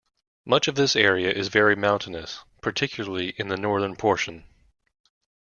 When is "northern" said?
3.55-3.95